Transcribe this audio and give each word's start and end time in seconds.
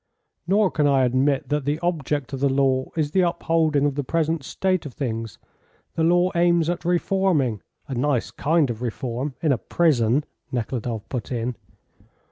"Nor 0.47 0.71
can 0.71 0.87
I 0.87 1.03
admit 1.05 1.49
that 1.49 1.65
the 1.65 1.77
object 1.81 2.33
of 2.33 2.39
the 2.39 2.49
law 2.49 2.87
is 2.97 3.11
the 3.11 3.21
upholding 3.21 3.85
of 3.85 3.93
the 3.93 4.03
present 4.03 4.41
state 4.43 4.83
of 4.87 4.95
things. 4.95 5.37
The 5.93 6.03
law 6.03 6.31
aims 6.33 6.71
at 6.71 6.83
reforming" 6.83 7.61
"A 7.87 7.93
nice 7.93 8.31
kind 8.31 8.71
of 8.71 8.81
reform, 8.81 9.35
in 9.43 9.51
a 9.51 9.59
prison!" 9.59 10.23
Nekhludoff 10.51 11.07
put 11.07 11.31
in. 11.31 11.55